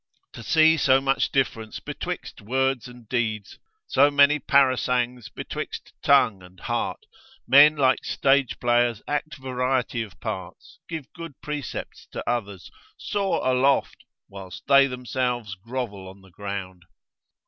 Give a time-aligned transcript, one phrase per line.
[0.33, 6.59] To see so much difference betwixt words and deeds, so many parasangs betwixt tongue and
[6.59, 7.05] heart,
[7.47, 14.03] men like stage players act variety of parts, give good precepts to others, soar aloft,
[14.27, 16.85] whilst they themselves grovel on the ground.